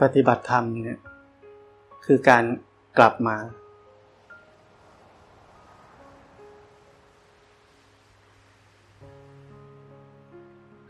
[0.00, 1.00] ปฏิบัติธรรมเนี่ย
[2.04, 2.44] คือการ
[2.98, 3.36] กลับมา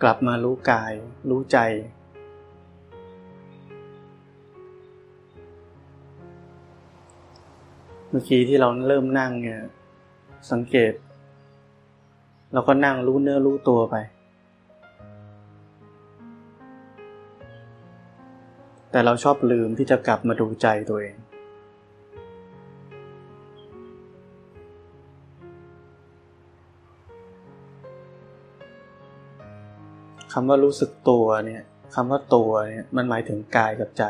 [0.02, 0.92] กลับมารู้กาย
[1.30, 1.58] รู้ใจ
[8.08, 9.60] เมื่อกี้ที่เราเริ่มนั่งเนี่ย
[10.50, 10.92] สังเกต
[12.52, 13.96] เราก็นั่งรู้เนื้อรู้ตัวไป
[18.94, 21.16] แต่เราชอบลืมที่จะกลับมาดูใจตัวเอง
[30.32, 31.62] คำว่ารู้สึกตัวเนี่ย
[31.94, 34.04] คำว่าตัวเนี่ยมันหมายถึงกายกับใจ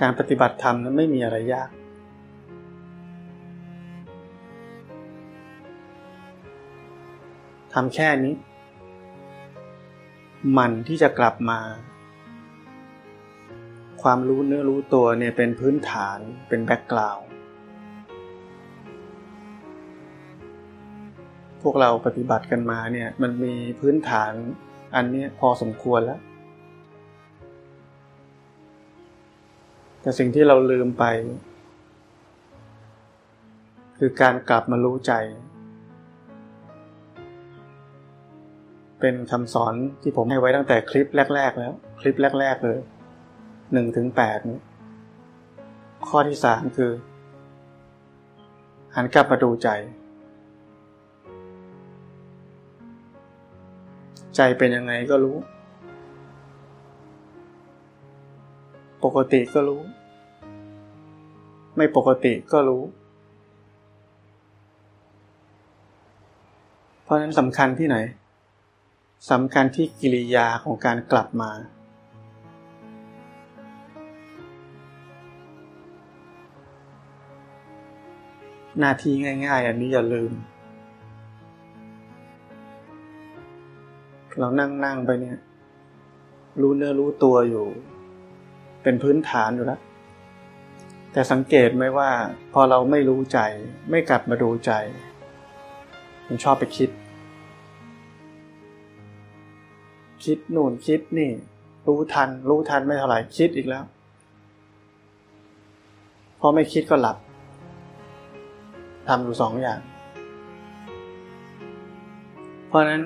[0.00, 1.70] การปฏิบัติธรรมนั้นไม่มีอะไรยาก
[7.78, 8.34] ทำแค่นี้
[10.56, 11.60] มันที่จะกลับมา
[14.02, 16.18] ความรู้เนื้อรู้ตัวเนี่ยเป็นพื้นฐาน
[16.48, 17.26] เป็นแบ็กกราวด์
[21.62, 24.32] พวกเราปฏิบัติกันมาเนี่ยมันมีพื้นฐาน
[24.96, 26.20] อันนี้พอสมควรแล้ว
[30.00, 31.04] แต่สิ่งที่เราลืมไป
[33.98, 35.14] คือการกลับมารู้ใจ
[39.08, 42.78] เป็นคำสอนที่ผมให้ไว้ตั้งแต่คลิปแรก ๆ แล้ว คลิปแรก ๆ เลย
[43.72, 44.38] หนึ่งถึงแปด
[46.08, 46.92] ข้อที่สามคือ
[48.94, 49.68] หันกลับมาดูใจ
[54.36, 55.36] ใจเป็นยังไงก็รู้
[59.04, 59.80] ปกติก็รู้
[61.76, 62.82] ไม่ปกติก็รู้
[67.04, 67.98] เพราะนั้นสำคัญที่ไหน
[69.30, 71.50] สำคัญที่กิริยาของการกลับมา
[78.78, 79.14] หน้าที่
[79.46, 80.32] ง่าย ๆ อันนี้อย่าลืม
[84.38, 85.38] เรานั่งนั่งไปเนี่ย
[86.60, 87.66] รู้เนื้อรู้ตัวอยู่
[88.82, 89.80] เป็นพื้นฐานอยู่แล้ว
[91.12, 92.10] แต่สังเกตไหมว่า
[92.52, 93.38] พอเราไม่รู้ใจ
[93.90, 94.72] ไม่กลับมาดูใจ
[96.26, 96.90] มันชอบไปคิด
[100.26, 101.30] คิดนู่นคิดนี่
[101.86, 103.84] รู้ทัน รู้ทันไม่เท่าไหร่คิดอีกแล้ว
[106.40, 107.16] พอไม่คิดก็หลับ
[109.08, 109.80] ทำอยู่สองอย่าง
[112.68, 113.02] เพราะนั้น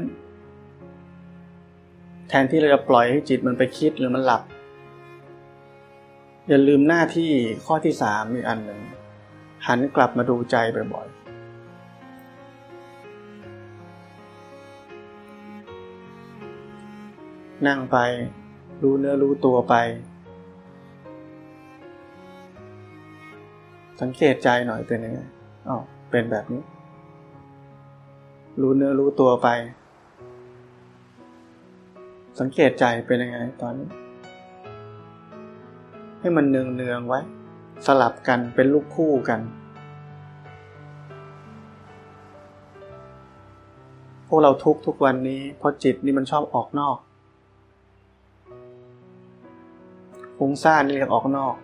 [2.28, 4.42] แทนที่เราจะปล่อยให้จิตมันไปคิดหรือมันหลับ
[6.48, 7.30] อย่าลืมหน้าที่
[7.64, 8.80] ข้อที่สามอีกอันหนึ่ง
[9.66, 10.56] หันกลับมาดูใจ
[10.92, 11.06] บ่อย
[17.66, 17.98] นั่งไป
[18.82, 19.74] รู้เนื้อรู้ตัวไป
[24.00, 25.20] สังเกตใจหน่อยเป็นยังไง
[25.68, 25.76] อ๋อ
[26.10, 26.62] เป็นแบบนี้
[28.60, 29.48] รู้เนื้อรู้ตัวไป
[32.40, 33.88] สังเกตใจเป็นยังไงตอนนี้
[36.20, 37.20] ให้มันเนืองเนืองไว้
[37.86, 39.40] สลับกันเป็นลูกคู่กัน
[44.28, 46.96] พวกเราทุกทุกวันนี้เพราะจิตนี่มันชอบออกนอก
[50.42, 51.56] ฟุ้งซ่านเรียกออกนอก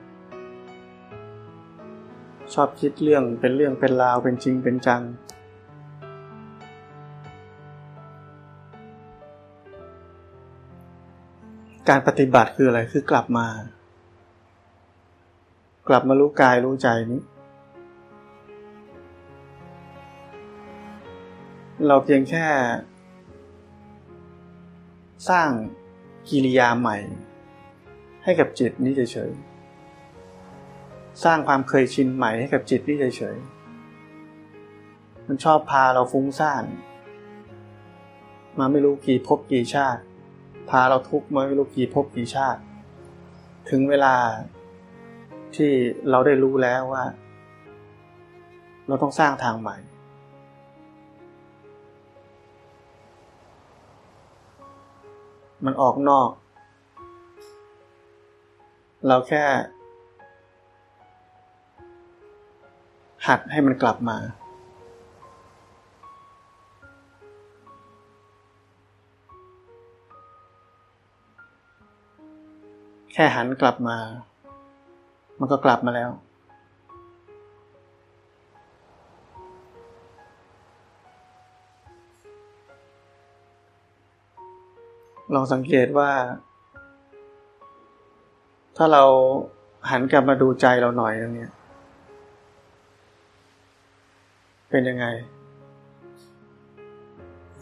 [2.55, 5.03] ชอบคิดเรื่องเป็นเรื่องเป็นราวเป็นจริงเป็นจัง
[11.89, 13.47] การปฏิบัติคืออะไรคือกลับมา
[15.89, 17.23] กลับมารู้กายรู้ใจนี้
[21.87, 22.47] เราเพียงแค่
[25.29, 25.49] สร้าง
[26.29, 26.99] กิริยาใหม่
[28.29, 36.65] ให้กับจิตนี้เฉยๆ สร้างความเคยชินใหม่ให้กับจิตนี้เฉยๆ มันชอบพาเราฟุ้งซ่าน
[38.59, 40.03] มาไม่รู้กี่ภพกี่ชาติ
[40.71, 42.61] พาเราทุกข์มาไม่รู้กี่ภพกี่ชาติ
[43.71, 44.15] ถึงเวลา
[45.57, 45.71] ที่
[46.11, 47.05] เราได้รู้แล้วว่า
[48.89, 49.77] เราต้องสร้างทางใหม่
[55.65, 56.31] มันออกนอก
[59.09, 59.45] เราแค่
[63.27, 64.17] หัดให้มันกลับมา
[73.13, 73.99] แค่หันกลับมา
[75.39, 76.11] มันก็กลับมาแล้ว
[85.35, 86.11] ลองสังเกตว่า
[88.77, 89.05] ถ้าเรา
[89.91, 91.53] หันกลับมาดูใจเราหน่อยนึงเนี่ย
[94.71, 95.07] เป็นยังไง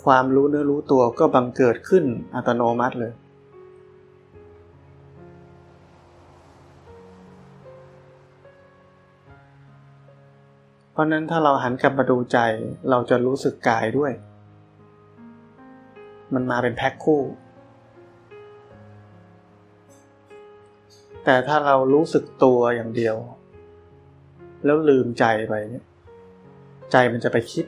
[0.04, 3.12] ความรู้เนื้อรู้ตัวก็บังเกิดขึ้นอัตโนมัติเลย
[10.92, 12.38] เพราะนั้นถ้าเราหันกลับมาดูใจ
[12.90, 14.12] เราจะรู้สึกกายด้วย
[16.34, 17.20] มันมาเป็นแพ็คคู่
[21.24, 23.16] แต่ถ้าเรารู้สึกตัวอย่างเดียว
[24.64, 25.84] แล้วลืมใจไปเนี่ย
[26.92, 27.66] ใจมันจะไปคิด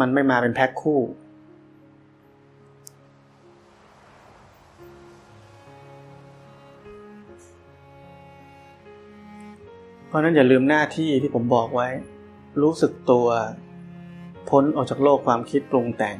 [0.00, 1.00] มันไม่มาเป็นแพ็คคู่
[10.06, 11.88] เพราะนั้นอย่าลืมหน้าที่ที่ผมบอกไว้
[12.62, 13.26] รู้สึกตัว
[14.48, 16.16] พ้นออกจากโลกความคิดปรุงแต่ง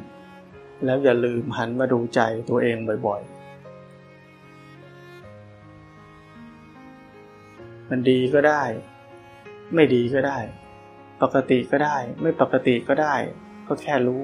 [0.85, 2.19] แล้วอย่าลืมหันมาดูใจ
[2.49, 2.77] ตัวเอง
[3.07, 3.36] บ่อยๆ
[7.89, 8.63] มันดีก็ได้
[9.73, 10.39] ไม่ดีก็ได้
[11.21, 13.15] ปกติก็ได้ ไม่ปกติก็ได้
[13.67, 14.23] ก็แค่รู้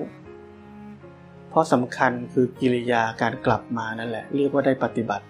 [1.50, 5.26] เพราะสำคัญคือกิริยาการกลับมานั่นแหละ เรียกว่าได้ปฏิบัติ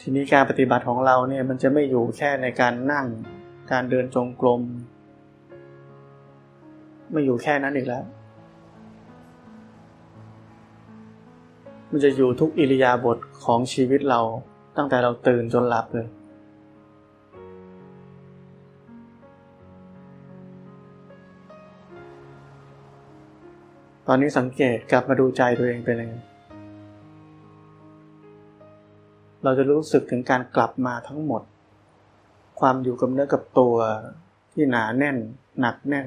[0.00, 3.06] ทีนี้การปฏิบัติของเราเนี่ยมันจะไม่อยู่แค่ในการนั่ง
[3.72, 4.62] การเดินจงกรม
[7.12, 8.04] ไม่อยู่แค่นั้นอีกแล้ว
[11.96, 14.20] มันจะอยู่ทุกอิริยาบถของชีวิตเรา
[14.76, 16.06] ตั้งแต่เราตื่นจนหลับเลย
[24.06, 26.14] ตอนนี้สังเกตกลับมาดูใจตัวเองเป็นยังไง
[29.44, 31.42] เราจะรู้สึกถึงการกลับมาทั้งหมด
[32.60, 33.76] ความอยู่กับเนื้อกับตัว
[34.52, 35.16] ที่หนาแน่น
[35.60, 36.06] หนักแน่น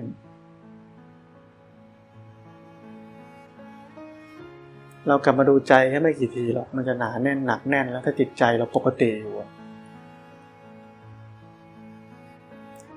[5.08, 9.34] เรากลับมาดูใจแค่ไม่กี่ทีหรอกมันจะหนาแน่นหนักแน่นแล้วถ้าจิตใจเราปกติอยู่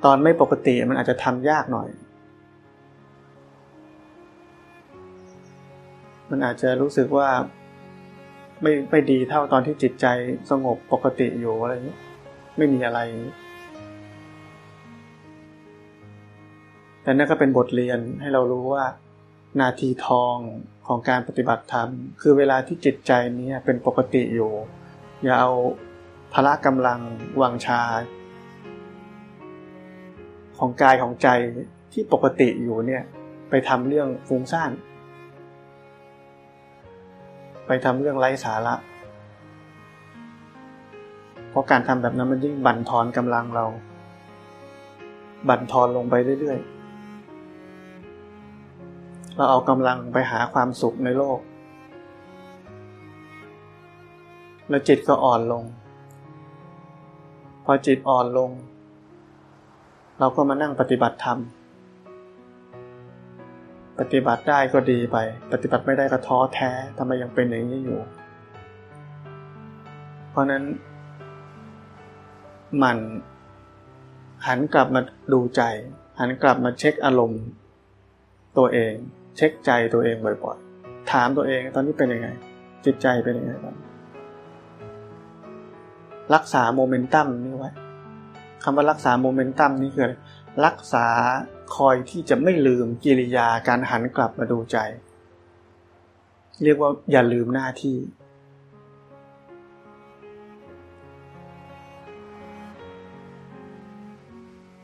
[0.05, 1.89] ตอนไม่ปกติมันอาจจะทำยากหน่อย
[6.31, 7.29] มันอาจจะรู้สึกว่า
[8.63, 10.07] ไม่ไม่ดีเท่าตอนที่จิตใจ
[10.51, 11.97] สงบปกติอยู่อะไรนี้
[12.57, 13.01] ไม่มีอะไร
[17.03, 18.85] แต่นั่นก็เป็นบทเรียนให้เรารู้ว่า
[19.61, 20.37] นาทีทอง
[20.87, 21.89] ของการปฏิบัติธรรม
[22.21, 24.51] คือเวลาที่จิตใจนี้เป็นปกติอยู่
[25.25, 25.53] อย่าเอา
[26.33, 27.01] พละกำลัง
[27.41, 27.83] วังชา
[30.59, 31.29] ของกายของใจ
[31.93, 33.03] ที่ปกติอยู่เนี่ย
[33.51, 34.71] ไปทำเรื่องฟุ้งซ่าน
[37.67, 38.75] ไปทำเรื่องไร้สาระ
[41.51, 43.67] เพราะการทำแบบนั้นมันยิ่งบั่นทอนกำลังเรา
[45.49, 46.82] บั่นทอนลงไปเรื่อยๆ
[49.37, 51.41] เราเอากำลังไปหาความสุขในโลก
[54.69, 55.65] แล้วจิตก็อ่อนลง
[57.65, 58.51] พอจิตอ่อนลง
[60.19, 61.39] เราก็มานั่งปฏิบัติธรรม
[63.99, 65.17] ปฏิบัติได้ก็ดีไป
[65.53, 68.01] ปฏิบัติไม่ได้ก็ท้อแท้ทำไมยังเป็นอย่างนี้อยู่
[70.31, 70.65] เพราะนั้น
[72.83, 72.99] มัน
[74.47, 75.01] หันกลับมา
[75.33, 75.63] ดูใจ
[76.21, 77.43] หันกลับมาเช็คอารมณ์
[78.59, 78.95] ตัวเอง
[79.37, 82.29] เช็คใจตัวเองบ่อยๆ ถามตัวเองตอนนี้เป็นยังไง
[82.85, 83.77] จิตใจเป็นยังไงบ้าง
[86.35, 87.71] รักษาโมเมนตัมนี่ไว้
[88.63, 90.15] คำว่ารักษาโมเมนตัมนี่คืออะไร
[90.67, 91.07] รักษา
[91.77, 94.79] คอยที่จะไม่ลืมกิริยาการหันกลับมาดูใจ
[96.65, 97.99] เรียกว่าอย่าลืมหน้าที่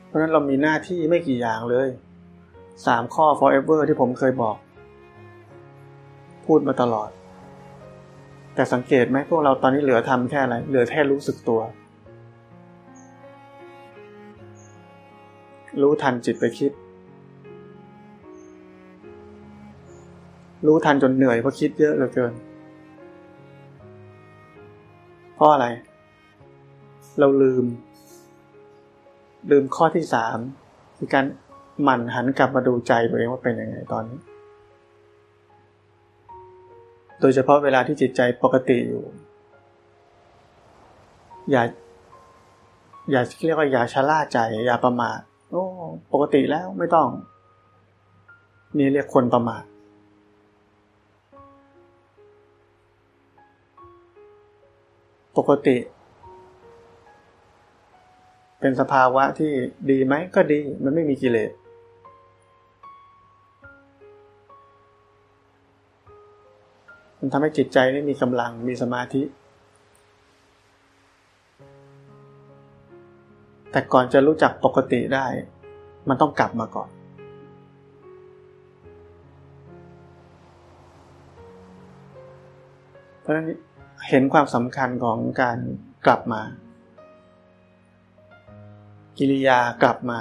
[0.06, 1.88] เพราะนั้นเรามีหน้าที่ไม่กี่อย่างเลย
[2.86, 4.56] สามข้อ forever ที่ผมเคยบอก
[6.46, 7.10] พูดมาตลอด
[8.54, 11.60] แต่สังเกตไหมพวกเราตอนนี้เหลือทำแค่อะไร เหลือแค่รู้สึกตัว
[15.82, 16.72] รู้ทันจิตไปคิด
[20.66, 22.32] รู้ทันจนเหนื่อยเพราะคิดเยอะเหลือเกิน
[25.34, 25.66] เพราะอะไร
[27.18, 27.64] เราลืม
[29.50, 30.38] ลืมข้อที่สาม
[30.98, 31.24] คือการ
[31.82, 34.20] หมั่นหันกลับมาดูใจตัวเองว่าเป็นยังไงตอนนี้
[37.20, 39.04] โดยเฉพาะเวลาที่จิตใจปกติอยู่
[41.50, 41.62] อย่า
[43.10, 45.18] อย่าเรียกว่าอย่าชะล่าใจ อย่าประมาท
[45.50, 45.64] โอ้
[46.12, 47.08] ปกติแล้วไม่ต้อง
[48.78, 49.64] นี่เรียกคนประมาท
[55.36, 55.76] ปกติ
[58.60, 59.52] เป็นสภาวะที่
[59.90, 61.50] ดีไหมก็ดี มันไม่มีกิเลส
[67.18, 69.22] มันทำให้จิตใจนี่มีกำลังมีสมาธิ
[73.70, 75.26] แต่ก่อนจะรู้จักปกติได้
[76.08, 76.90] มันต้องกลับมาก่อน
[83.20, 83.46] เพราะฉะนั้น
[84.08, 85.58] เห็นความสำคัญของการ
[86.06, 86.42] กลับมา
[89.18, 90.20] กิริยากลับมา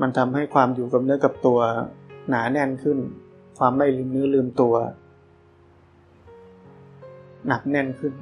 [0.00, 1.60] มันทำให้ความอยู่กับเนื้อกับตัว
[2.28, 2.98] หนาแน่นขึ้น
[3.58, 4.74] ความไม่ลืมเนื้อลืมตัว
[7.46, 8.14] หนักแน่นขึ้น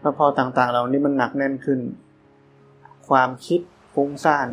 [0.00, 1.80] แล้วพอต่างๆ เหล่านี้มันหนักแน่นขึ้น
[3.08, 3.60] ความคิด
[3.94, 4.48] ฟุ้งซ่าน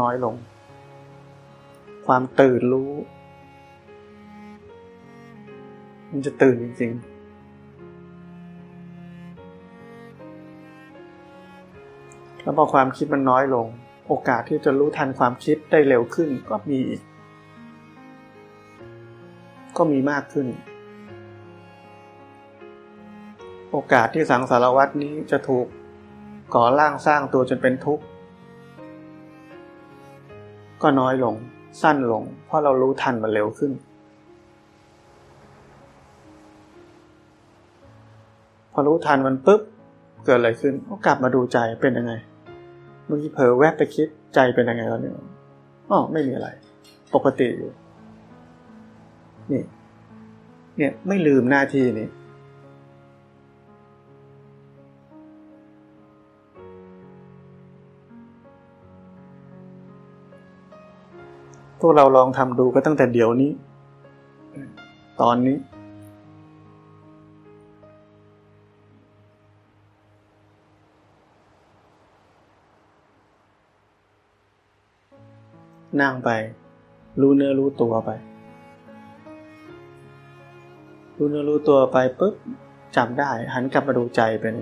[0.00, 0.34] น้อยลง
[2.06, 2.92] ความตื่นรู้
[6.10, 7.12] มันจะตื่นจริงๆ
[12.42, 13.66] แล้วพอความคิดมันน้อยลง
[14.06, 17.02] โอกาสที่จะรู้ทันความคิดได้เร็วขึ้นก็มีอีก
[19.76, 20.46] ก็มีมากขึ้น
[23.70, 25.66] โอกาสที่สังสารวัตนี้จะถูก
[26.54, 28.04] ก่อร่างสร้างตัวจนเป็นทุกข์
[30.82, 31.34] ก็น้อยลง
[31.82, 33.72] สั้นลง เพราะเรารู้ทันมันเร็วขึ้น
[38.72, 39.62] พอรู้ทันมันปุ๊บ
[40.24, 42.12] เกิดอะไรขึ้นก็กลับมาดูใจเป็นยังไง
[43.06, 45.14] เมื่อกี้เผลอแวบไปคิดใจเป็นยังไงแล้วเนี่ย
[45.90, 46.48] อ๋อไม่มีอะไร
[47.14, 47.70] ปกติอยู่
[49.52, 49.62] นี่
[50.76, 52.08] เนี่ยไม่ลืมหน้าที่นี้
[61.80, 63.50] พวกเราลองทำดูก็ตั้งแต่เดี๋ยวนี้
[65.20, 65.56] ตอนนี้
[76.00, 76.30] นั่งไป
[77.20, 78.10] รู้เนื้อรู้ตัวไป
[81.16, 82.34] รู้เนื้อรู้ตัวไปปุ๊บ
[82.96, 84.54] จำได้ หันกลับมาดูใจเป็น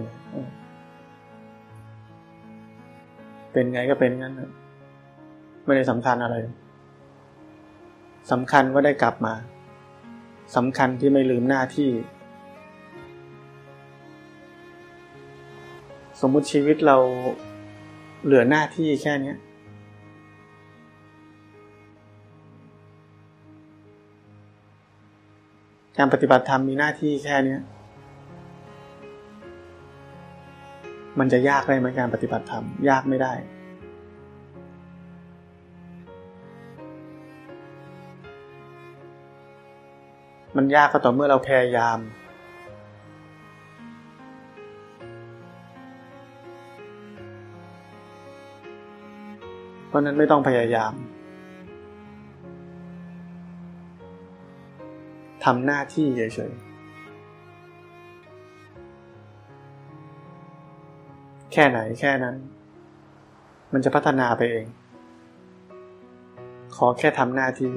[3.52, 4.34] เป็นไงก็เป็นงั้น
[5.64, 6.36] ไม่ได้สำคัญอะไร
[8.30, 9.34] สำคัญว่าได้กลับมา
[10.56, 11.90] สำคัญที่ไม่ลืมหน้าที่
[16.20, 16.96] สมมุติชีวิตเรา
[18.24, 19.34] เหลือหน้าที่แค่นี้
[26.00, 27.56] การปฏิบัติธรรมมีหน้าที่แค่เนี้
[31.18, 33.32] มันจะยากได้ไหมการปฏิบัติธรรม ยากไม่ได้
[40.56, 41.98] มันยากก็ต่อเมื่อเราพยายาม
[49.88, 50.92] เพราะนั้นไม่ต้องพยายาม
[55.44, 56.70] ทำหน้าที่เฉยๆ
[61.52, 62.36] แค่ไหนแค่นั้น
[63.72, 64.66] มันจะพัฒนาไปเอง
[66.76, 67.74] ขอแค่ทำหน้าที่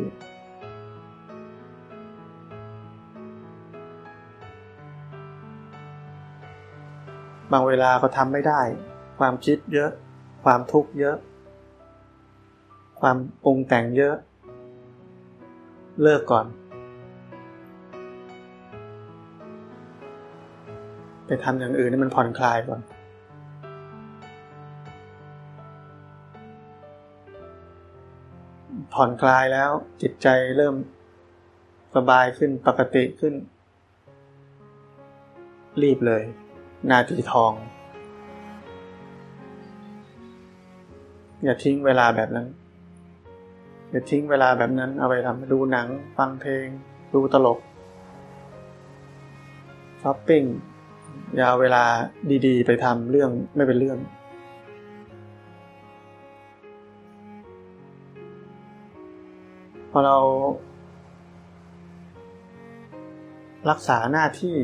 [7.51, 8.61] บางเวลาก็ทำไม่ได้
[9.19, 9.91] ความคิดเยอะ
[10.43, 11.17] ความทุกข์เยอะ
[12.99, 14.15] ความปรุงแต่งเยอะ
[16.01, 16.45] เลิกก่อน
[21.43, 22.81] ทำอย่างอื่นให้มันผ่อนคลายก่อน
[28.93, 29.69] ผ่อนคลายแล้ว
[30.01, 30.75] จิตใจเริ่ม
[31.95, 33.33] สบายขึ้นปกติขึ้น
[35.81, 36.23] รีบเลย
[36.89, 37.53] นาทีทอง
[41.43, 42.47] อย่าทิ้งเวลาแบบนั้น
[43.91, 45.87] อย่าทิ้งเวลาแบบนั้น เอาไปทำดูหนัง
[46.17, 46.67] ฟังเพลง
[47.13, 47.59] ดูตลก
[50.01, 50.43] ช้อปปิ้ง
[51.35, 51.83] อย่าเอาเวลา
[52.45, 53.99] ดีๆ ไปทำเรื่องไม่เป็นเรื่อง
[59.91, 60.17] พอเรา
[63.69, 64.55] รักษาหน้าที่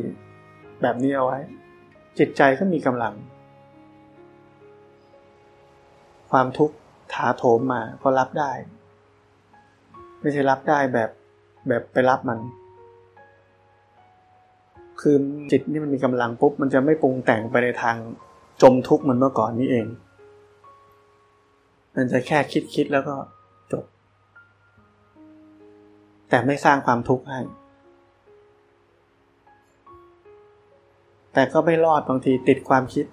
[0.81, 1.39] แบบนี้เอาไว้
[2.19, 3.13] จิตใจก็มีกำลัง
[6.31, 6.75] ความทุกข์
[7.13, 8.51] ถาโถมมาก็รับได้
[10.21, 11.09] ไม่ใช่รับได้แบบ
[11.67, 12.39] แบบไปรับมัน
[15.01, 15.15] คือ
[15.51, 17.95] จิตนี่มันมีกำลังปุ๊บมันจะไม่ปรุงแต่งไปในทาง
[18.61, 19.87] จมทุกข์มันเมื่อก่อนนี้เอง
[21.95, 23.15] มันจะแค่คิดคิดแล้วก็
[23.71, 23.85] จบ
[26.29, 27.39] แต่ไม่สร้างความทุกข์ให้
[31.33, 33.05] แต่ก็ไม่รอดบางทีติดความคิด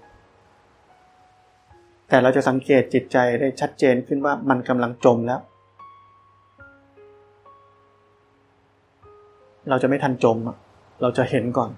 [2.09, 5.41] แต่เราจะสังเกตจิตใจได้ชัดเจนขึ้นว่ามันกำลังจมแล้ว
[9.69, 10.39] เราจะไม่ทันจม
[11.01, 11.71] เราจะเห็นก่อน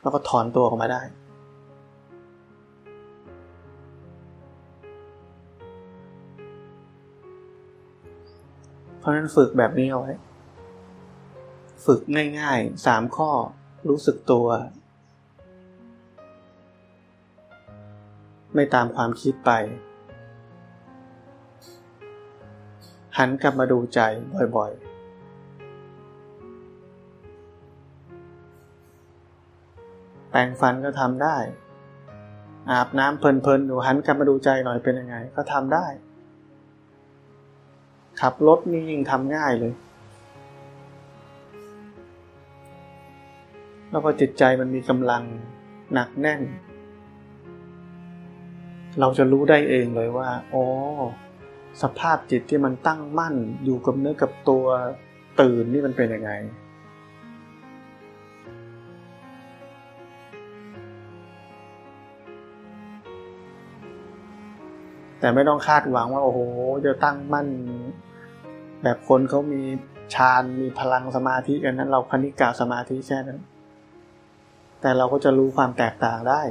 [0.00, 1.02] แล้วก็ถอนตัวออกมาได้
[8.98, 10.12] เพราะนั้นฝึกแบบนี้เอาไว้
[11.86, 12.00] ฝึก
[12.40, 13.30] ง่ายๆสามข้อ
[13.88, 14.46] รู้สึกตัว
[18.54, 19.50] ไม่ตามความคิดไป
[23.18, 24.00] หันกลับมาดูใจ
[24.56, 24.89] บ่อยๆ
[30.30, 31.36] แปรงฟันก็ทำได้
[32.70, 35.86] อาบน้ำเพลินๆอยู่หันกลับมาดูใจหน่อยเป็นยังไง ก็ทำได้
[38.20, 39.72] ขับรถนี่ยิ่งทำง่ายเลย
[43.90, 45.22] แล้วพอจิตใจมันมีกำลัง
[45.94, 46.40] หนักแน่น
[49.00, 50.64] เราจะรู้ได้เองเลยว่า อ๋อ
[51.82, 53.34] สภาพจิตที่มันตั้งมั่น
[53.64, 54.64] อยู่กับเนื้อกับตัว
[55.40, 56.30] ตื่นนี่มันเป็นยังไง
[65.20, 66.40] แต่ไม่ต้องคาดหวังว่าโอ้โห
[66.86, 67.48] จะตั้งมั่น
[68.82, 69.62] แบบคนเขามี
[70.14, 73.40] ฌานมีพลังสมาธิกันนั้นเราคณิกาสมาธิแค่นั้น
[74.80, 76.42] แต่เราก็จะรู้ความแตกต่างได้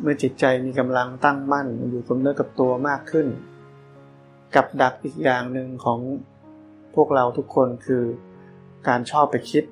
[0.00, 3.26] เมื่อจิตใจมีกำลังตั้งมั่นอยู่กับเนื้อกับตัวมากขึ้น
[4.54, 5.98] กับดักอีกอย่างหนึ่งของ
[6.96, 8.04] พวกเราทุกคนคือ
[8.88, 9.64] การชอบไปคิด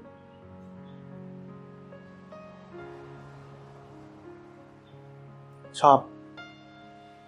[5.81, 5.99] ชอบ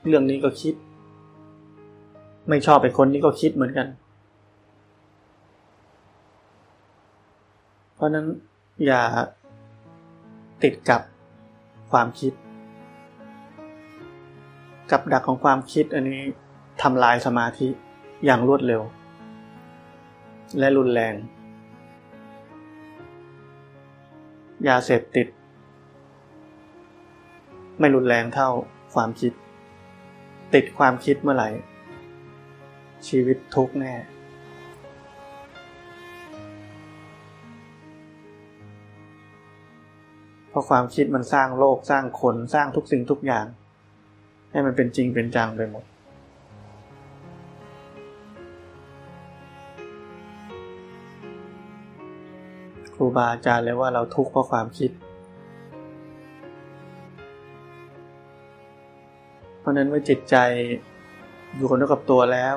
[0.06, 0.74] เรื่องนี้ก็คิด
[2.48, 3.86] ไม่ชอบไปคนนี้ก็คิดเหมือนกัน
[7.94, 8.26] เพราะนั้น
[8.86, 9.02] อย่า
[10.62, 11.00] ติดกับ
[11.90, 12.32] ความคิด
[14.90, 16.22] กับดักของความคิดอันนี้
[16.82, 17.68] ทำลายสมาธิ
[18.24, 18.82] อย่างรวดเร็ว
[20.58, 21.14] และรุนแรง
[24.68, 25.26] ยาเสพติด
[27.78, 28.50] ไม่รุนแรงเท่า
[28.94, 29.32] ความคิด
[30.54, 31.48] ติดความคิดเมื่อไหร่
[33.08, 33.94] ชีวิตทุกแน่
[40.48, 43.46] เพราะความคิดมันสร้างโลกสร้างคนสร้างทุกสิ่งทุกอย่าง
[44.50, 45.84] ให้มันเป็นจริงเป็นจังไปหมด
[52.96, 54.90] ครูบาอาจารย์เลยว่าเราทุกข์เพราะความคิด
[59.58, 60.36] เพราะนั้นเมื่อจิตใจ
[61.56, 62.56] อยู่กับเนื้อกับตัวแล้ว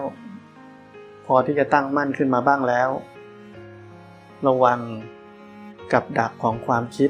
[1.26, 2.90] พอที่จะตั้งมั่นขึ้นมาบ้างแล้ว
[4.48, 4.80] ระวัง
[5.94, 7.10] กับดักของความคิด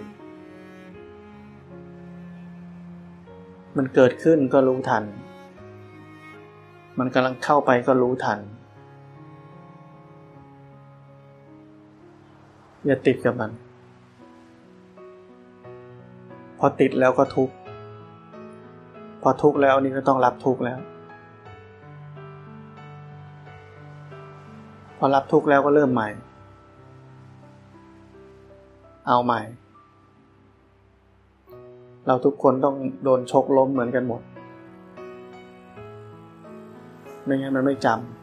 [3.78, 5.04] มันเกิดขึ้นก็รู้ทัน
[7.00, 8.40] มันกำลังเข้าไปก็รู้ทัน
[12.86, 13.52] อย่าติดกับมัน
[16.60, 17.54] พอติดแล้วก็ทุกข์
[19.22, 20.80] พอทุกข์แล้วนี่ก็ต้องรับทุกข์แล้ว
[24.98, 26.10] พอรับทุกข์แล้วก็เริ่มใหม่
[29.08, 29.42] เอาใหม่
[32.08, 34.22] เราทุกคนต้องโดนชกล้มเหมือนกันหมด
[37.24, 38.19] ไม่งั้นมันไม่จำ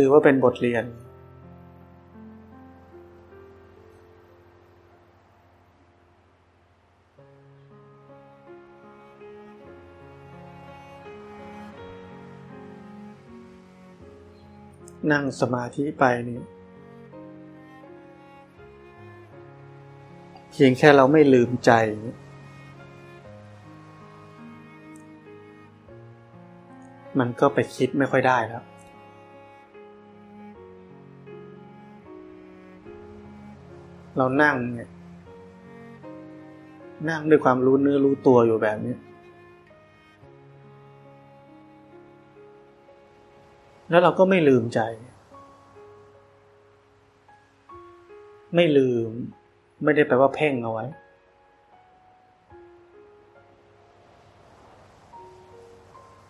[0.00, 0.84] ถือว่าเป็นบทเรียน
[15.12, 16.40] นั่งสมาธิไปนี่
[20.50, 21.72] เพียงแค่เราไม่ลืมใจ
[27.18, 28.64] มันก็ไปคิดไม่ค่อยได้แล้ว
[34.16, 34.90] เรานั่งเนี่ย
[37.08, 38.94] นั่งด้วยความรู้เนื้อรู้ตัวอยู่แบบนี้
[43.90, 44.80] แล้วเราก็ไม่ลืมใจ
[48.54, 49.08] ไม่ลืม
[49.84, 50.86] ไม่ได้แปลว่าเพ่งเอาไว้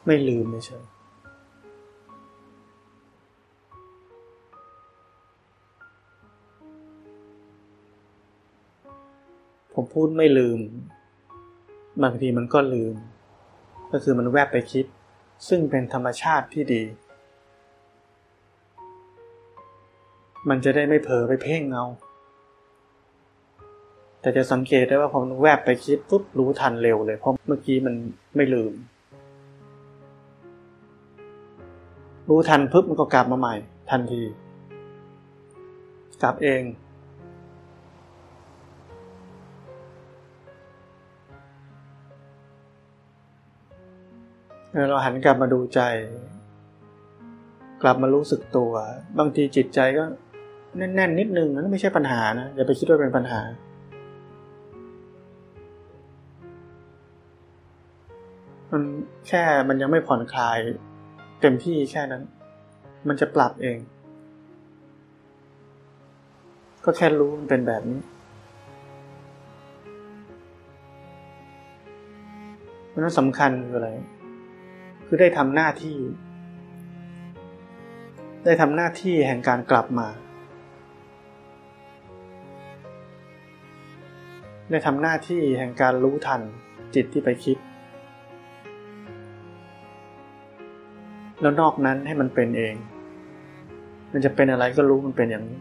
[0.07, 10.61] ไม่ลืมไม่ใพูดไม่ลืม
[12.03, 12.95] บางทีมันก็ลืม
[13.93, 14.87] ก็คือมันแวบไปคิด
[15.49, 16.83] ซึ่งเป็นธรรมชาติที่ดี
[20.49, 21.87] มันจะได้ไม่เผลอไปเพ่งเอา
[24.21, 27.95] แต่จะสังเกตได้ว่าพอมันแวบไปคิดปุ๊บรู้ทันเร็วเลยเพราะเมื่อกี้มัน
[28.37, 28.73] ไม่ลืม
[32.29, 33.55] รู้ทันปุ๊บมันก็กลับมาใหม่
[33.91, 34.23] ทันที
[36.23, 36.63] กลับเอง
[44.89, 45.81] เราหันกลับมาดูใจ
[47.83, 48.73] กลับมารู้สึกตัว
[49.19, 50.05] บางทีจิตใจก็
[50.79, 53.41] แน่นๆนิดนึงนั่นไม่ใช่ปัญหานะอย่าไปคิดว่าเป็นปัญหา
[58.73, 58.83] มัน
[59.29, 60.59] แค่มันยังไม่ผ่อนคลาย
[61.41, 62.23] เต็มที่แค่นั้น
[63.09, 63.79] มันจะปรับเอง
[66.85, 68.01] ก็แค่รู้มันเป็นแบบนี้
[72.89, 73.91] เพราะนั้นสำคัญคืออะไร
[75.07, 75.99] คือได้ทำหน้าที่
[78.45, 80.09] ได้ทำหน้าที่แห่งการกลับมา
[84.71, 86.41] ได้ทำหน้าที่แห่งการรู้ทัน
[86.95, 87.59] จิตที่ไปคิด
[91.41, 92.75] แล้วนอกนั้นให้มันเป็นเอง
[94.13, 95.61] มันจะเป็นอะไรก็รู้มันเป็นอย่างนี้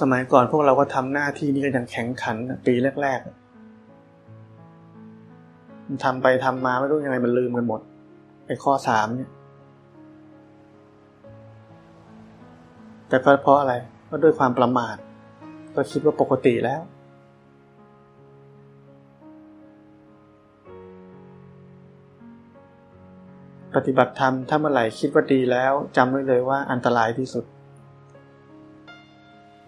[0.00, 3.28] สมัยก่อนพวกเราก็ทำหน้าที่นี้กันอย่างแข็งขันปีแรกๆ
[5.86, 7.80] มันทำไปทำมาไม่รู้ยังไงมันลืมกันหมด
[8.46, 9.30] ไอ้ข้อสามเนี่ย
[13.08, 13.74] แต่ก็เพราะอะไร
[14.10, 14.96] ก็ด้วยความประมาท
[15.74, 16.80] ก็คิดว่าปกติแล้ว
[23.74, 27.44] ปฏิบัติธรรมถ้าเมื่อไหร่คิดว่าดีแล้วจำไว้เลยว่าอันตรายที่สุด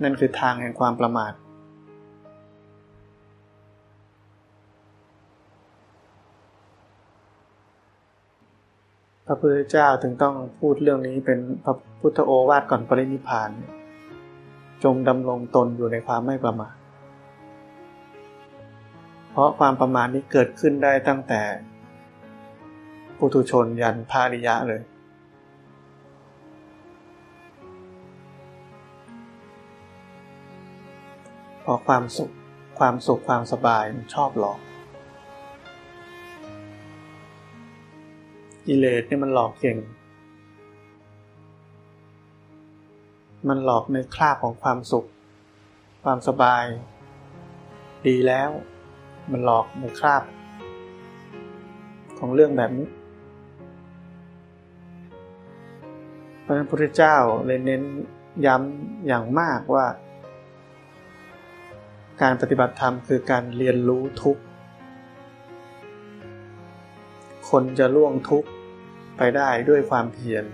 [0.03, 1.33] นั่นคือทางแห่งความประมาท
[9.27, 13.51] พระพุทธเจ้าถึงต้องพูดเรื่องนี้เป็นพระพุทธโอวาทก่อนปรินิพาน
[14.85, 16.75] จงดำรงตนอยู่ในความไม่ประมาท
[19.31, 21.41] เพราะความประมาทนี้เกิดขึ้นได้ตั้งแต่
[23.19, 24.81] ปุถุชนยันภาริยะเลย
[31.73, 32.31] พราะความสุข
[32.79, 34.61] ความสุขความสบายมันชอบหลอก
[38.67, 39.79] กิเลสนี่มันหลอกเก่ง
[43.49, 45.07] มันหลอกในคราบของความสุข
[46.05, 46.65] ความสบาย
[48.07, 48.51] ดีแล้ว
[49.31, 50.23] มันหลอกในคราบ
[52.19, 52.89] ของเรื่องแบบนี้
[56.41, 57.83] เพราะนั้นพระพุทธเจ้าเลยเน้น
[58.47, 59.87] ย้ำอย่างมากว่า
[62.23, 64.37] การปฏิบัติธรรมคือการเรียนรู้ทุก
[67.51, 68.45] คนจะล่วงทุก
[69.17, 70.45] ไปได้ด้วยความเพียร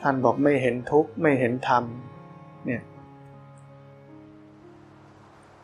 [0.00, 1.84] ท่านบอกไม่เห็นทุกไม่เห็นธรรม
[2.66, 2.82] เนี่ย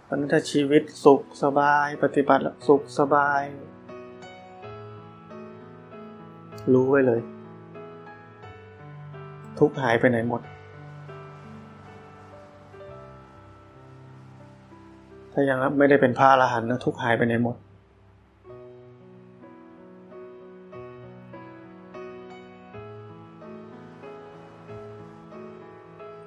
[0.09, 3.42] พันถ้าชีวิตสุขสบายปฏิบัติสุขสบาย
[6.72, 7.20] รู้ไว้เลย
[9.61, 10.42] ทุกข์หายไปไหนหมด
[15.33, 17.57] ถ้ายังไม่ได้เป็นพระอรหันต์นะทุกข์หายไปไหนหมด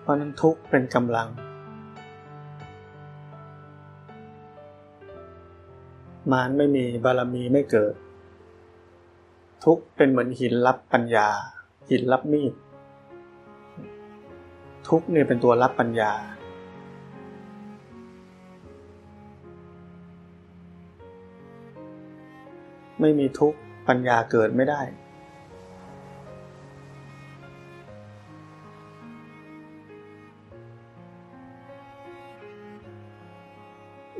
[0.02, 1.28] เพราะนั้นทุกข์เป็นกำลัง
[6.32, 7.94] มารไม่มีบารมีไม่เกิด
[9.66, 11.28] ทุกเป็นเหมือนหินรับปัญญา
[11.90, 12.54] หินรับมีด
[14.90, 16.14] ทุกเนี่ยเป็นตัวรับปัญญา
[23.02, 23.54] ไม่มีทุก
[23.88, 24.82] ปัญญาเกิดไม่ได้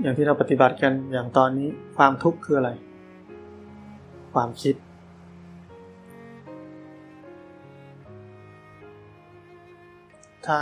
[0.02, 2.72] อย่างที่เราปฏิบัติกันอย่างตอนนี้ความทุกข์คืออะไร
[4.34, 4.76] ความคิด
[10.48, 10.60] ถ้า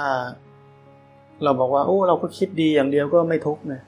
[1.43, 3.81] เราบอกว่าโอ้เราก็คิดดีอย่างเดียวก็ไม่ทุกข์นะ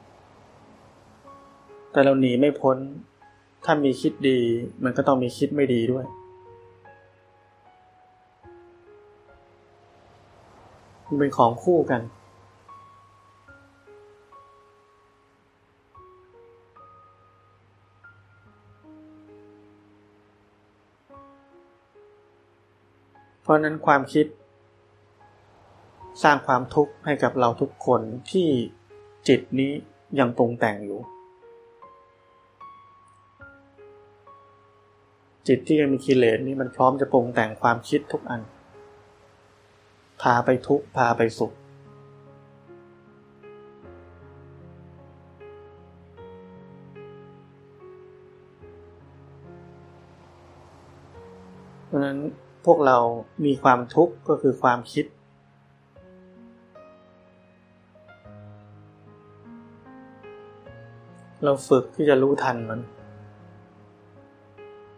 [1.92, 2.78] แต่เราหนีไม่พ้น
[3.66, 4.40] ถ้ามีคิดดี
[4.84, 6.06] มันก็ต้องมีคิดไม่ดีด้วย
[11.08, 12.02] มันเป็นของคู่กัน
[23.42, 24.26] เพราะนั้นความคิด
[26.22, 28.50] สร้างความทุกข์ให้กับเราทุกคนที่
[29.28, 29.72] จิตนี้
[30.20, 31.00] ยังปรุงแต่งอยู่
[35.48, 38.42] จิตที่ยังมีกิเลสนี่มันพร้อมจะปรุงแต่งความคิดทุกอัน
[40.22, 41.54] พาไปทุกข์พาไปสุข
[51.86, 52.20] เพราะนั้น
[52.66, 52.98] พวกเรา
[53.46, 55.06] มีความทุกข์ก็คือความคิด
[61.46, 62.80] เราฝึกที่จะรู้ทันมัน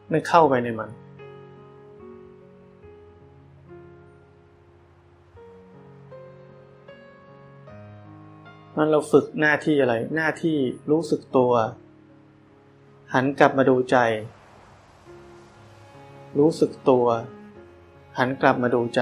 [0.09, 0.89] ไม่เข้าไปในมัน
[8.75, 10.57] มันเราฝึกหน้าที่อะไร หน้าที่
[10.91, 11.53] รู้สึกตัว
[13.13, 13.97] หันกลับมาดูใจ
[16.39, 17.05] รู้สึกตัว
[18.17, 19.01] หันกลับมาดูใจ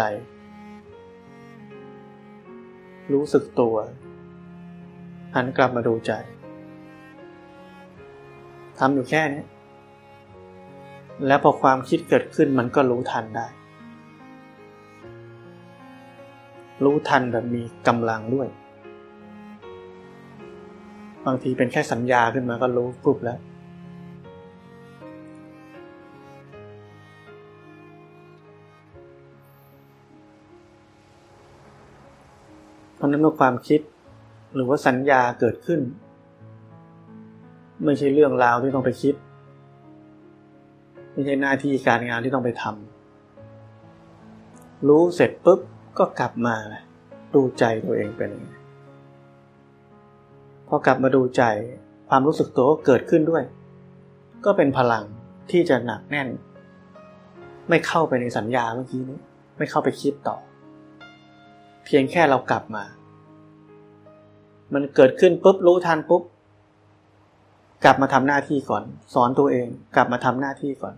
[3.14, 3.76] รู้สึกตัว
[5.36, 6.14] หันกลับมาดูใจ
[8.80, 9.44] ทำอยู่แค่นี้
[11.28, 13.48] แล้วพอความคิดเกิดขึ้นมันก็รู้ทันได้
[16.84, 18.48] รู้ทันแบบมีกำลังด้วย
[21.26, 23.40] บางทีเป็นแค่สัญญาขึ้นมาก็รู้ปุ๊บแล้ว
[32.96, 33.82] เพราะนั้นเมื่อความคิด
[34.56, 35.80] หรือว่าสัญญาเกิดขึ้น
[37.86, 39.16] ไม่ใช่เรื่องราวที่ต้องไปคิด
[41.14, 45.60] ไม่ใช่หน้าที่การงานที่ต้องไปทำรู้เสร็จปุ๊บ
[46.00, 46.56] ก็กลับมา
[47.36, 48.54] ดูใจตัวเองเป็นยังไง
[50.68, 51.44] พอกลับมาดูใจ
[52.10, 53.44] ความรู้สึกตัวก็เกิดขึ้นด้วย
[54.46, 55.04] ก็เป็นพลัง
[55.52, 56.28] ที่จะหนักแน่น
[57.70, 59.20] ไม่เข้าไปในสัญญาเมื่อกี้นี้
[59.58, 60.38] ไม่เข้าไปคิดต่อ
[61.86, 62.84] เพียงแค่เรากลับมา
[64.74, 66.24] มันเกิดขึ้นปุ๊บรู้ทันปุ๊บ
[67.84, 70.96] กลับมาทำหน้าที่ก่อน สอนตัวเอง กลับมาทำหน้าที่ก่อน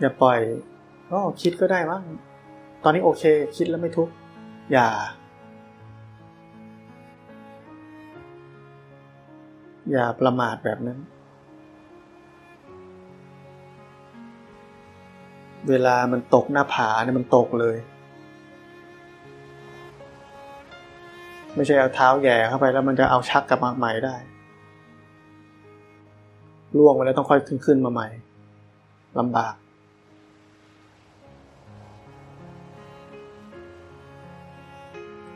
[0.00, 0.38] อย่าปล่อย
[1.10, 2.02] ก็คิดก็ได้มั้ง
[2.82, 3.22] ตอนนี้โอเค
[3.56, 4.12] คิดแล้วไม่ทุกข์
[4.72, 4.88] อย่า
[9.90, 10.98] อย่าประมาทแบบนั้น
[15.68, 17.76] เวลามันตกหน้าผาเนี่ยมันตกเลย
[21.58, 24.16] ไม่ใช่เอาเท้าแย่เข้าไปแล้วมันจะเอาชักกลับมาใหม่ได้
[26.78, 28.08] ล่วงไปแล้วต้องค่อยขึ้นขึ้นมาใหม่
[29.18, 29.54] ลำบาก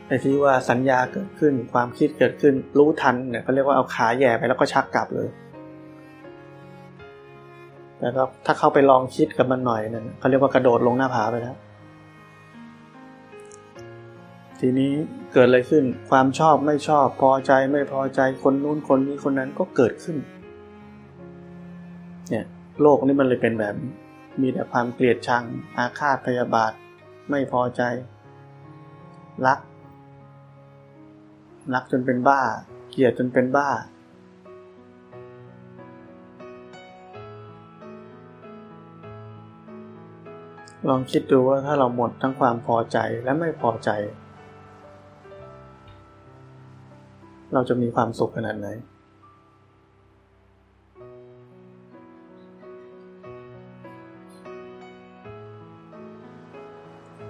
[0.07, 5.29] ไอ้ที่ว่าสัญญาเกิดขึ้นความคิดเกิดขึ้นรู้ทันเนี่ยเขาเรียกว่าเอาขาแย่ไปแล้วก็ชักกลับเลย
[7.97, 8.07] แต่
[8.45, 11.57] ถ้าเข้าไปลองคิดกับมันหน่อยนั่นเขาเรียกว่ากระโดดลงหน้าผาไปแล้ว
[14.65, 14.93] ทีนี้
[15.33, 20.17] เกิดอะไรขึ้น ความชอบไม่ชอบ พอใจไม่พอใจคนนู้นคนนี้คนนั้นก็เกิดขึ้น
[22.29, 22.45] เนี่ย
[22.81, 23.75] โลกนี้มันเลยเป็นแบบ
[24.41, 25.43] มีแต่ความเกลียดชัง
[25.77, 26.71] อาฆาตพยาบาท
[27.29, 27.81] ไม่พอใจ
[29.45, 29.59] รัก
[31.73, 32.41] รักจนเป็นบ้า
[32.91, 33.69] เกลียดจนเป็นบ้า
[40.87, 43.91] ลองคิดดูว่าถ้าเราหมดทั้งความพอใจและไม่พอใจ
[47.53, 48.67] เราจะมีความสุขขนาดไหน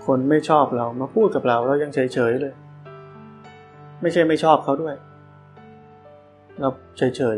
[0.06, 2.54] คนไม่ชอบเรามาพูดกับเราเรายังเฉยๆเลย
[4.02, 4.96] ไม่ใช่ไม่ชอบเขาด้วย
[6.60, 7.38] เราเฉย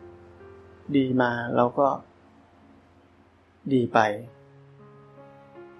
[0.00, 1.86] ๆ ดีมาเราก็
[3.72, 3.98] ดีไป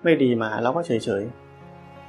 [0.04, 1.22] ไม่ดีมาเราก็เฉย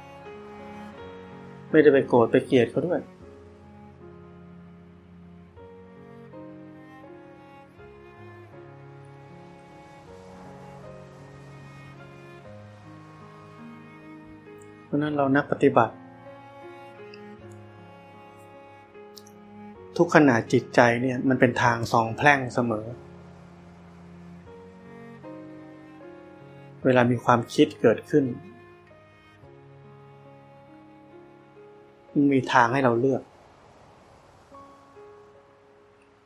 [0.02, 3.00] ๆ ไม่ได้ไปโกรธไปเกลียดเขาด้วย
[14.92, 15.94] ราะนั้นเรานักปฏิบัติ
[19.96, 22.86] ทุกขณะจิตใจเนี่ยมันเป็นทางสองแพร่งเสมอ
[26.84, 28.24] เวลามีความคิดเกิดขึ้น
[32.12, 33.22] มันมีทางให้เราเลือก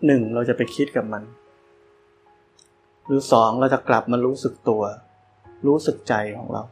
[0.07, 1.22] หนึ่งเราจะไปคิดกับมัน
[3.07, 4.83] หรือสองเราจะกลับมารู้สึกตัว
[5.66, 6.62] รู้สึกใจของเรา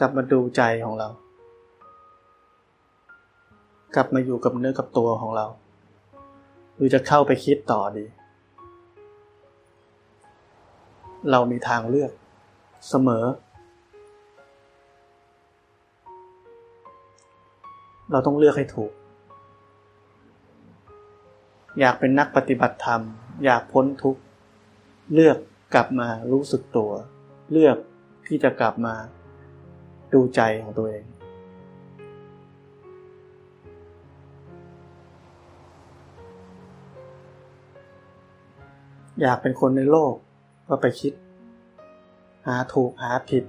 [0.00, 1.08] กลับมาดูใจของเรา
[3.94, 5.46] กลับมาอยู่กับเนื้อกับตัวของเรา
[6.74, 8.04] หรือจะเข้าไปคิดต่อดี
[11.30, 12.12] เรามีทางเลือก
[12.88, 13.24] เสมอ
[18.10, 18.92] เราต้องเลือกให้ถูก
[21.78, 23.00] อยากเป็นนักปฏิบัติธรรม
[23.44, 24.20] อยากพ้นทุกข์
[25.14, 25.36] เลือก
[25.74, 26.90] กลับมารู้สึกตัว
[27.52, 27.76] เลือก
[28.26, 28.94] ที่จะกลับมา
[30.14, 31.04] ดูใจของตัวเอง
[39.20, 40.14] อยากเป็นคนในโลก
[40.68, 41.12] ก็ไปคิด
[42.46, 43.44] หาถูกหาผิด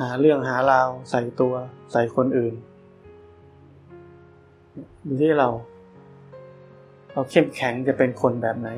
[0.00, 1.54] หาเรื่องหาราวใส่ตัว
[1.92, 2.54] ใส่คนอื่น
[5.04, 5.48] อยู่ที่เรา
[7.12, 8.68] เราเข้มแข็งจะเป็นคนแบบไหน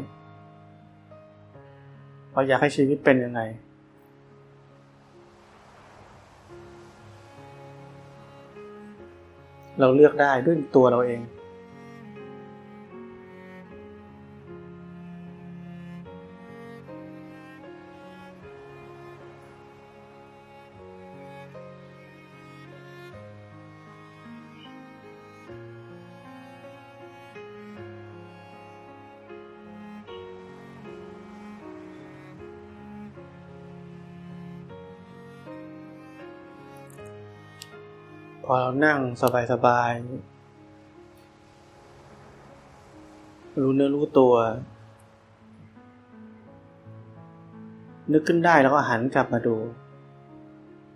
[2.33, 3.41] เราอยากให้ชีวิตเป็นยังไง
[9.81, 11.21] เราเลือกได้ด้วยตัวเราเอง
[38.45, 38.99] พอเรานั่ง
[39.53, 40.03] สบายๆ
[43.63, 44.35] รู้เนื้อรู้ตัว
[48.13, 49.57] นึกขึ้นได้แล้วก็หันกลับมาดู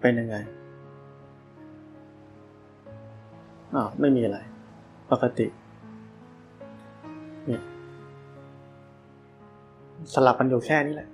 [0.01, 0.37] เป็นยังไง
[3.75, 4.39] อ๋อไม่มีอะไร
[5.11, 5.47] ปกติ
[7.47, 7.63] เนี่ย
[10.13, 11.09] สลับกันอยู่แค่นี้แหละ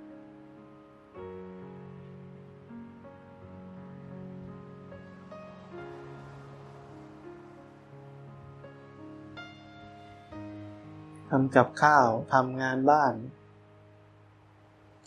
[11.53, 13.13] ำกับข้าวทำงานบ้าน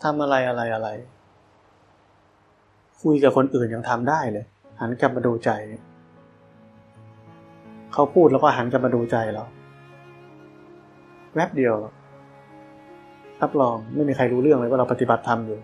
[0.03, 0.89] ทำอะไรอะไรอะไร
[3.03, 4.45] คุยกับคนอื่นยังทำได้เลย
[4.81, 5.51] หันกลับมาดูใจ
[7.93, 9.45] เขาพูดแล้วก็หันกลับมาดูใจเรา
[11.35, 11.75] แวบเดียว
[13.43, 15.59] รับรองไม่มีใครรู้เรื่องเลยว่าเราปฏิบัติธรรมอยู่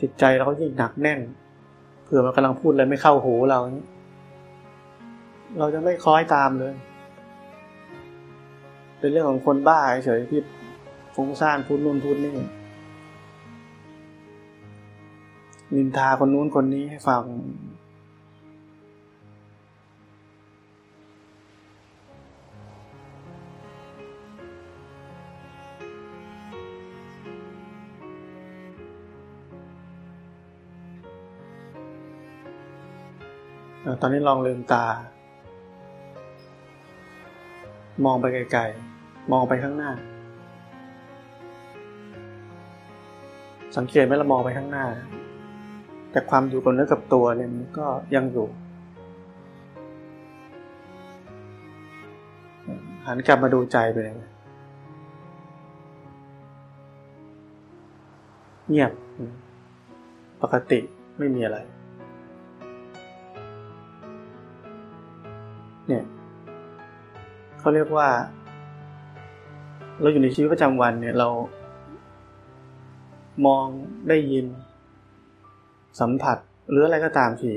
[0.00, 1.20] จิตใจเราก็ยิ่งหนักแน่น
[2.04, 3.58] เผื่อมันกำลังพูดอะไรไม่เข้าหูเรา
[5.58, 6.74] เราจะไม่คล้อยตามเลย
[8.98, 10.40] เป็นเรื่องของคนบ้าเฉยที่
[11.14, 12.34] ฟุ้งซ่านพูดนู่นพูดนี่
[15.74, 17.22] นินทาคนนู้นคนนี้ให้ฟัง
[34.00, 34.84] ตอนนี้ลองลืมตา
[38.04, 39.90] มองไปไกลๆ มองไปข้างหน้า
[43.76, 44.86] สังเกตไหมเรามองไปข้างหน้า
[46.10, 48.48] แต่ความอยู่กับเนื้อกับตัวเนี่ยมันก็ยังอยู่
[53.06, 54.16] หันกลับมาดูใจไปเลย
[58.68, 58.92] เงียบ
[60.42, 60.78] ปกติ
[61.18, 61.58] ไม่มีอะไร
[65.88, 66.04] เนี่ย
[67.58, 68.08] เขาเรียกว่า
[70.00, 71.28] เราอยู่ในชีวิตประจำวันเนี่ยเรา
[73.46, 73.66] มอง
[74.08, 74.46] ได้ยิน
[76.00, 76.38] สัมผัส
[76.70, 77.52] หรืออะไรก็ตามที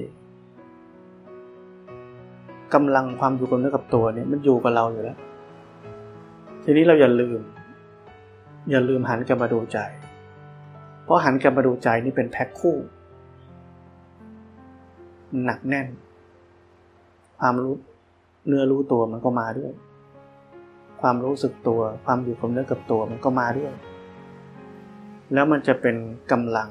[2.73, 5.17] กำลังความอยู่กับเนื้อกับตัวเนี่ยมันอยู่กับเราอยู่แล้ว
[6.63, 7.39] ทีนี้เราอย่าลืม
[8.71, 9.79] อย่าลืมหันกลับมาดูใจ
[11.03, 12.77] เพราะหันกลับมาดูใจนี่เป็นแพ็คคู่
[15.45, 15.87] หนักแน่น
[17.39, 17.75] ความรู้
[18.47, 19.71] เนื้อรู้ตัวมันก็มาด้วย
[21.01, 23.71] ความรู้สึกตัว ความอยู่กับเนื้อกับตัวมันก็มาด้วย
[25.33, 25.95] แล้วมันจะเป็น
[26.31, 26.69] กำลัง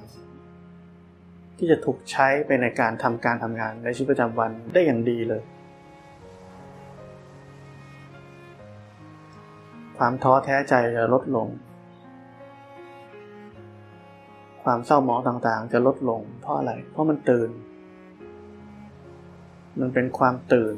[1.58, 5.42] ที่จะถูกใช้ไปในการทำการทำงานในชีวิตประจำวันได้อย่างดีเลย
[9.98, 11.48] ความท้อแท้ใจจะลดลง
[14.64, 17.50] ความเศร้าหมองต่างๆ จะลดลง เพราะอะไร เพราะมันตื่น
[19.80, 20.74] มันเป็นความตื่น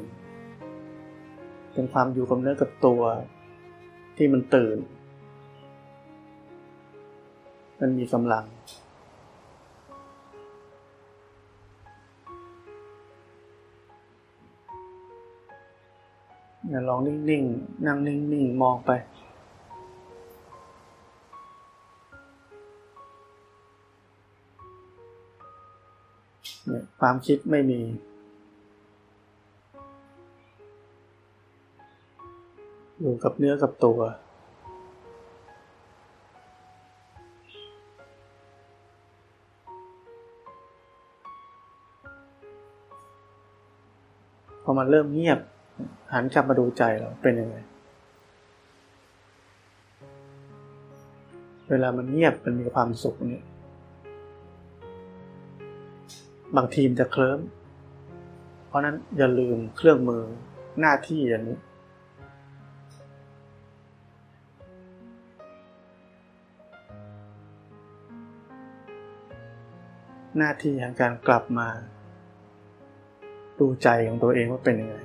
[1.73, 3.01] เป็นความอยู่กับเนื้อกับตัว
[4.17, 4.77] ที่มันตื่น
[7.79, 8.45] มันมีกำลัง
[16.69, 18.91] อย่าลองนิ่งๆ นั่งนิ่งๆ มองไป
[26.99, 27.81] ความคิดไม่มี
[33.05, 33.99] อยู่กับเนื้อกับตัว
[44.63, 45.39] พอมันเริ่มเงียบ
[46.13, 47.55] หันกลับมาดูใจเราเป็นยังไง
[51.69, 53.45] เวลามันเงียบมันมีความสุขเนี่ย
[56.55, 57.39] บางทีมจะเคลิ้ม
[58.67, 60.23] เพราะนั้นอย่าลืมเครื่องมือ
[60.79, 61.59] หน้าที่อย่างนี้
[70.37, 71.67] หน้าที่แห่งการกลับมา
[73.59, 74.97] ดูใจของตัวเองว่าเป็นยังไง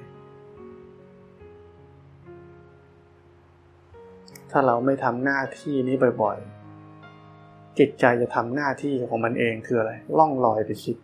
[4.51, 10.97] ถ้าเราไม่ทำหน้าที่นี้บ่อยๆ จิตใจจะทำหน้าที่ของมันเองคืออะไร ล่องลอยไปคิด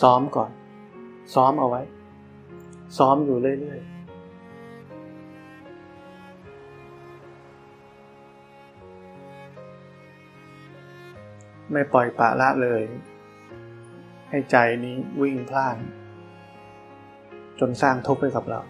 [0.00, 0.50] ซ้อมก่อน
[1.34, 1.82] ซ้อมเอาไว้
[2.98, 3.95] ซ้อมอยู่เรื่อยๆ
[11.72, 12.82] ไม่ปล่อยปะละเลย
[14.30, 15.76] ให้ใจนี้วิ่งพล่าน
[17.60, 18.60] จนสร้างทุกข์ให้กับเรา